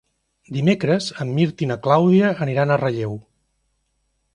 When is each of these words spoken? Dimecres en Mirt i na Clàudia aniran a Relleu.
Dimecres 0.55 1.09
en 1.25 1.35
Mirt 1.37 1.63
i 1.67 1.69
na 1.73 1.79
Clàudia 1.85 2.35
aniran 2.47 2.75
a 2.79 2.83
Relleu. 2.87 3.19